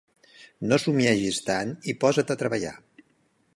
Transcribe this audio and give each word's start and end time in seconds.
No 0.69 0.79
somiegis 0.83 1.37
tant 1.51 1.75
i 1.93 1.97
posa't 2.05 2.35
a 2.37 2.41
treballar! 2.43 2.75